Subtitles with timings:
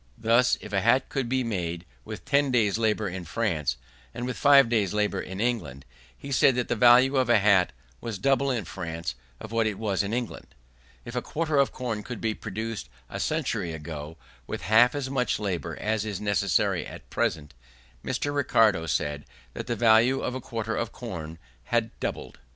[0.17, 3.77] Thus, if a hat could be made with ten days' labour in France
[4.15, 5.85] and with five days' labour in England,
[6.17, 9.77] he said that the value of a hat was double in France of what it
[9.77, 10.55] was in England.
[11.05, 14.17] If a quarter of corn could be produced a century ago
[14.47, 17.53] with half as much labour as is necessary at present,
[18.03, 18.33] Mr.
[18.35, 19.23] Ricardo said
[19.53, 22.39] that the value of a quarter of corn had doubled.
[22.39, 22.49] Mr.